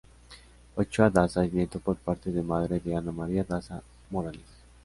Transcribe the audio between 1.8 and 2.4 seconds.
parte